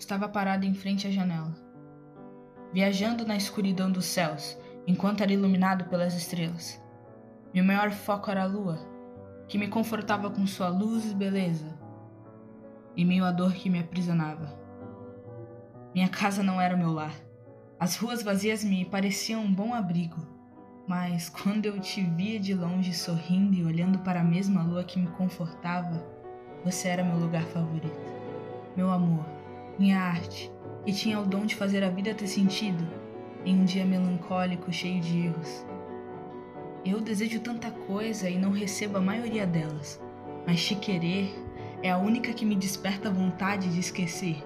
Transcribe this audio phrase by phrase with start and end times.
[0.00, 1.54] Estava parado em frente à janela,
[2.72, 6.82] viajando na escuridão dos céus, enquanto era iluminado pelas estrelas.
[7.52, 8.78] Meu maior foco era a lua,
[9.46, 11.78] que me confortava com sua luz e beleza,
[12.96, 14.58] e meio a dor que me aprisionava.
[15.94, 17.14] Minha casa não era meu lar.
[17.78, 20.26] As ruas vazias me pareciam um bom abrigo,
[20.88, 24.98] mas quando eu te via de longe sorrindo e olhando para a mesma lua que
[24.98, 26.02] me confortava,
[26.64, 28.10] você era meu lugar favorito.
[28.74, 29.39] Meu amor,
[29.80, 30.52] minha arte,
[30.84, 32.86] que tinha o dom de fazer a vida ter sentido
[33.46, 35.66] em um dia melancólico cheio de erros.
[36.84, 39.98] Eu desejo tanta coisa e não recebo a maioria delas,
[40.46, 41.34] mas te querer
[41.82, 44.44] é a única que me desperta vontade de esquecer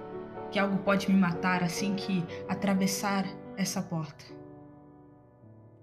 [0.53, 4.25] que algo pode me matar assim que atravessar essa porta.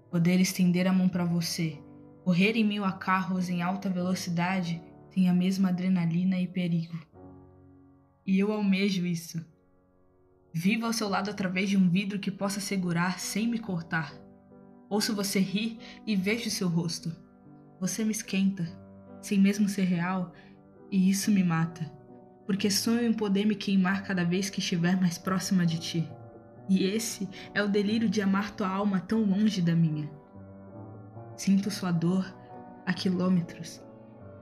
[0.10, 1.78] Poder estender a mão para você,
[2.24, 4.82] correr em mil a carros em alta velocidade
[5.14, 6.98] tem a mesma adrenalina e perigo.
[8.26, 9.51] E eu almejo isso.
[10.54, 14.14] Vivo ao seu lado através de um vidro que possa segurar sem me cortar.
[14.90, 17.16] Ouço você rir e vejo seu rosto.
[17.80, 18.68] Você me esquenta,
[19.22, 20.34] sem mesmo ser real,
[20.92, 21.90] e isso me mata,
[22.46, 26.10] porque sonho em poder me queimar cada vez que estiver mais próxima de ti.
[26.68, 30.12] E esse é o delírio de amar tua alma tão longe da minha.
[31.38, 32.26] Sinto sua dor
[32.86, 33.82] a quilômetros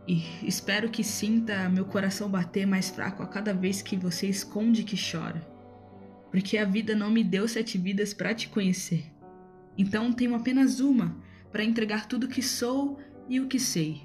[0.08, 4.84] e espero que sinta meu coração bater mais fraco a cada vez que você esconde
[4.84, 5.59] que chora.
[6.32, 9.06] Porque a vida não me deu sete vidas para te conhecer.
[9.78, 11.18] Então tenho apenas uma
[11.52, 14.04] para entregar tudo o que sou e o que sei.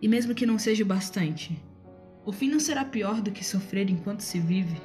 [0.00, 1.60] E mesmo que não seja o bastante,
[2.24, 4.80] o fim não será pior do que sofrer enquanto se vive.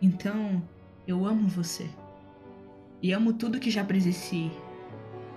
[0.00, 0.62] Então,
[1.06, 1.88] eu amo você.
[3.00, 4.50] E amo tudo que já presenciei.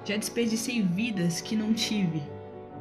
[0.04, 2.22] Já desperdicei vidas que não tive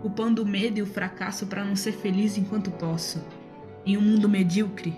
[0.04, 3.24] culpando o medo e o fracasso para não ser feliz enquanto posso,
[3.86, 4.94] em um mundo medíocre,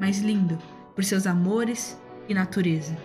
[0.00, 0.58] mas lindo
[0.98, 1.96] por seus amores
[2.28, 2.98] e natureza.